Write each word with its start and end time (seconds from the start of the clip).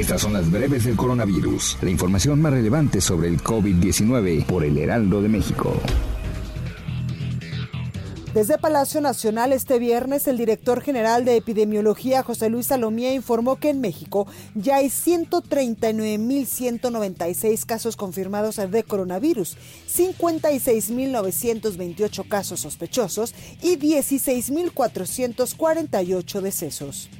Estas 0.00 0.22
son 0.22 0.32
las 0.32 0.50
breves 0.50 0.86
del 0.86 0.96
coronavirus, 0.96 1.76
la 1.82 1.90
información 1.90 2.40
más 2.40 2.54
relevante 2.54 3.02
sobre 3.02 3.28
el 3.28 3.42
COVID-19 3.42 4.46
por 4.46 4.64
el 4.64 4.78
Heraldo 4.78 5.20
de 5.20 5.28
México. 5.28 5.78
Desde 8.32 8.56
Palacio 8.56 9.02
Nacional 9.02 9.52
este 9.52 9.78
viernes, 9.78 10.26
el 10.26 10.38
director 10.38 10.80
general 10.80 11.26
de 11.26 11.36
epidemiología, 11.36 12.22
José 12.22 12.48
Luis 12.48 12.68
Salomía, 12.68 13.12
informó 13.12 13.56
que 13.56 13.68
en 13.68 13.82
México 13.82 14.26
ya 14.54 14.76
hay 14.76 14.86
139.196 14.86 17.66
casos 17.66 17.96
confirmados 17.96 18.56
de 18.56 18.82
coronavirus, 18.84 19.58
56.928 19.94 22.26
casos 22.26 22.60
sospechosos 22.60 23.34
y 23.60 23.76
16.448 23.76 26.40
decesos. 26.40 27.10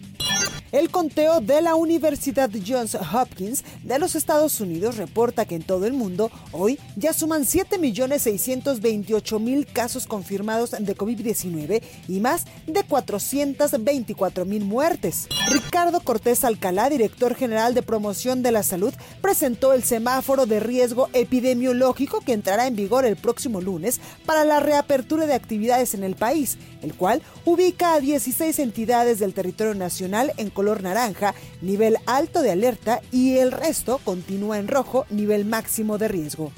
El 0.72 0.90
conteo 0.90 1.40
de 1.40 1.62
la 1.62 1.74
Universidad 1.74 2.48
Johns 2.64 2.94
Hopkins 2.94 3.64
de 3.82 3.98
los 3.98 4.14
Estados 4.14 4.60
Unidos 4.60 4.98
reporta 4.98 5.44
que 5.44 5.56
en 5.56 5.64
todo 5.64 5.84
el 5.84 5.94
mundo 5.94 6.30
hoy 6.52 6.78
ya 6.94 7.12
suman 7.12 7.42
7.628.000 7.42 9.66
casos 9.72 10.06
confirmados 10.06 10.70
de 10.70 10.96
COVID-19 10.96 11.82
y 12.06 12.20
más 12.20 12.44
de 12.68 12.86
424.000 12.86 14.60
muertes. 14.60 15.26
Ricardo 15.48 16.02
Cortés 16.02 16.44
Alcalá, 16.44 16.88
director 16.88 17.34
general 17.34 17.74
de 17.74 17.82
promoción 17.82 18.44
de 18.44 18.52
la 18.52 18.62
salud, 18.62 18.94
presentó 19.20 19.72
el 19.72 19.82
semáforo 19.82 20.46
de 20.46 20.60
riesgo 20.60 21.08
epidemiológico 21.14 22.20
que 22.20 22.32
entrará 22.32 22.68
en 22.68 22.76
vigor 22.76 23.04
el 23.04 23.16
próximo 23.16 23.60
lunes 23.60 24.00
para 24.24 24.44
la 24.44 24.60
reapertura 24.60 25.26
de 25.26 25.34
actividades 25.34 25.94
en 25.94 26.04
el 26.04 26.14
país, 26.14 26.58
el 26.82 26.94
cual 26.94 27.22
ubica 27.44 27.94
a 27.94 28.00
16 28.00 28.60
entidades 28.60 29.18
del 29.18 29.34
territorio 29.34 29.74
nacional 29.74 30.32
en 30.36 30.50
color 30.60 30.82
naranja, 30.82 31.34
nivel 31.62 31.96
alto 32.04 32.42
de 32.42 32.50
alerta, 32.50 33.00
y 33.10 33.38
el 33.38 33.50
resto 33.50 33.98
continúa 34.04 34.58
en 34.58 34.68
rojo, 34.68 35.06
nivel 35.08 35.46
máximo 35.46 35.96
de 35.96 36.06
riesgo. 36.06 36.52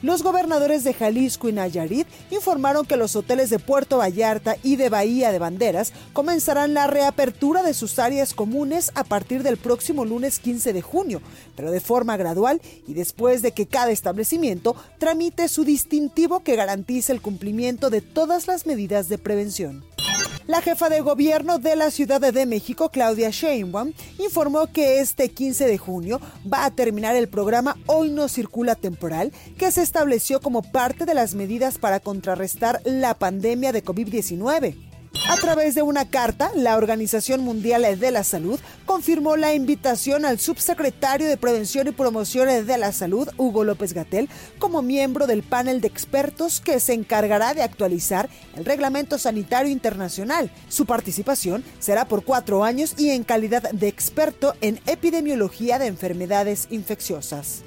Los 0.00 0.22
gobernadores 0.22 0.82
de 0.82 0.94
Jalisco 0.94 1.50
y 1.50 1.52
Nayarit 1.52 2.06
informaron 2.30 2.86
que 2.86 2.96
los 2.96 3.16
hoteles 3.16 3.50
de 3.50 3.58
Puerto 3.58 3.98
Vallarta 3.98 4.56
y 4.62 4.76
de 4.76 4.88
Bahía 4.88 5.30
de 5.30 5.38
Banderas 5.38 5.92
comenzarán 6.14 6.72
la 6.72 6.86
reapertura 6.86 7.62
de 7.62 7.74
sus 7.74 7.98
áreas 7.98 8.32
comunes 8.32 8.90
a 8.94 9.04
partir 9.04 9.42
del 9.42 9.58
próximo 9.58 10.06
lunes 10.06 10.38
15 10.38 10.72
de 10.72 10.80
junio, 10.80 11.20
pero 11.54 11.70
de 11.70 11.80
forma 11.80 12.16
gradual 12.16 12.62
y 12.88 12.94
después 12.94 13.42
de 13.42 13.52
que 13.52 13.66
cada 13.66 13.90
establecimiento 13.90 14.74
tramite 14.98 15.48
su 15.48 15.64
distintivo 15.64 16.40
que 16.40 16.56
garantice 16.56 17.12
el 17.12 17.20
cumplimiento 17.20 17.90
de 17.90 18.00
todas 18.00 18.46
las 18.46 18.64
medidas 18.64 19.10
de 19.10 19.18
prevención. 19.18 19.84
La 20.46 20.60
jefa 20.60 20.90
de 20.90 21.00
gobierno 21.00 21.58
de 21.58 21.74
la 21.74 21.90
Ciudad 21.90 22.20
de 22.20 22.44
México, 22.44 22.90
Claudia 22.90 23.30
Sheinbaum, 23.30 23.94
informó 24.18 24.66
que 24.66 25.00
este 25.00 25.30
15 25.30 25.66
de 25.66 25.78
junio 25.78 26.20
va 26.52 26.66
a 26.66 26.70
terminar 26.70 27.16
el 27.16 27.28
programa 27.28 27.78
Hoy 27.86 28.10
no 28.10 28.28
circula 28.28 28.74
temporal, 28.74 29.32
que 29.56 29.72
se 29.72 29.80
estableció 29.80 30.40
como 30.40 30.60
parte 30.60 31.06
de 31.06 31.14
las 31.14 31.34
medidas 31.34 31.78
para 31.78 31.98
contrarrestar 31.98 32.82
la 32.84 33.14
pandemia 33.14 33.72
de 33.72 33.82
COVID-19. 33.82 34.93
A 35.28 35.36
través 35.36 35.74
de 35.74 35.82
una 35.82 36.08
carta, 36.08 36.50
la 36.54 36.76
Organización 36.76 37.42
Mundial 37.42 37.98
de 37.98 38.10
la 38.10 38.24
Salud 38.24 38.60
confirmó 38.84 39.36
la 39.36 39.54
invitación 39.54 40.24
al 40.24 40.38
subsecretario 40.38 41.26
de 41.26 41.36
Prevención 41.36 41.88
y 41.88 41.92
Promoción 41.92 42.66
de 42.66 42.78
la 42.78 42.92
Salud, 42.92 43.28
Hugo 43.36 43.64
López 43.64 43.94
Gatel, 43.94 44.28
como 44.58 44.82
miembro 44.82 45.26
del 45.26 45.42
panel 45.42 45.80
de 45.80 45.88
expertos 45.88 46.60
que 46.60 46.78
se 46.78 46.92
encargará 46.92 47.54
de 47.54 47.62
actualizar 47.62 48.28
el 48.54 48.64
Reglamento 48.64 49.18
Sanitario 49.18 49.72
Internacional. 49.72 50.50
Su 50.68 50.84
participación 50.84 51.64
será 51.78 52.06
por 52.06 52.24
cuatro 52.24 52.62
años 52.62 52.94
y 52.98 53.10
en 53.10 53.24
calidad 53.24 53.70
de 53.70 53.88
experto 53.88 54.54
en 54.60 54.80
epidemiología 54.86 55.78
de 55.78 55.86
enfermedades 55.86 56.68
infecciosas. 56.70 57.64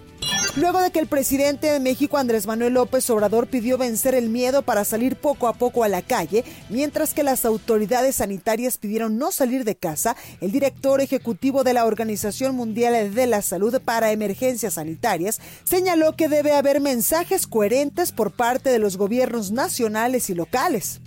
Luego 0.58 0.82
de 0.82 0.90
que 0.90 0.98
el 0.98 1.06
presidente 1.06 1.68
de 1.68 1.80
México, 1.80 2.18
Andrés 2.18 2.48
Manuel 2.48 2.74
López 2.74 3.08
Obrador, 3.12 3.46
pidió 3.46 3.78
vencer 3.78 4.16
el 4.16 4.30
miedo 4.30 4.64
para 4.64 4.86
salir 4.86 5.16
poco 5.16 5.48
a 5.48 5.54
poco 5.54 5.84
a 5.84 5.88
la 5.88 6.02
calle, 6.02 6.44
mientras 6.70 7.14
que 7.14 7.22
las 7.22 7.46
autoridades 7.46 8.16
sanitarias 8.16 8.80
pidieron 8.80 9.20
no 9.20 9.32
salir 9.32 9.66
de 9.66 9.76
casa, 9.76 10.16
el 10.42 10.52
director 10.52 11.00
ejecutivo 11.00 11.64
de 11.64 11.76
la 11.76 11.86
Organización 11.86 12.56
Mundial 12.56 13.14
de 13.14 13.28
la 13.28 13.44
Salud 13.44 13.80
para 13.86 14.12
Emergencias 14.12 14.74
Sanitarias 14.74 15.40
señaló 15.64 16.16
que 16.16 16.28
debe 16.28 16.54
haber 16.54 16.82
mensajes 16.82 17.46
coherentes 17.46 18.12
por 18.12 18.32
parte 18.32 18.72
de 18.72 18.80
los 18.80 18.98
gobiernos 18.98 19.52
nacionales 19.52 20.32
y 20.32 20.34
locales. 20.34 21.02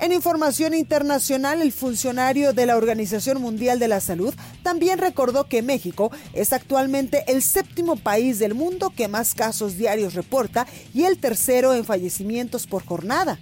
En 0.00 0.12
información 0.12 0.72
internacional, 0.72 1.60
el 1.60 1.72
funcionario 1.72 2.54
de 2.54 2.64
la 2.64 2.78
Organización 2.78 3.38
Mundial 3.38 3.78
de 3.78 3.86
la 3.86 4.00
Salud 4.00 4.34
también 4.62 4.98
recordó 4.98 5.44
que 5.44 5.60
México 5.60 6.10
es 6.32 6.54
actualmente 6.54 7.22
el 7.26 7.42
séptimo 7.42 7.96
país 7.96 8.38
del 8.38 8.54
mundo 8.54 8.94
que 8.96 9.08
más 9.08 9.34
casos 9.34 9.76
diarios 9.76 10.14
reporta 10.14 10.66
y 10.94 11.04
el 11.04 11.18
tercero 11.18 11.74
en 11.74 11.84
fallecimientos 11.84 12.66
por 12.66 12.82
jornada. 12.82 13.38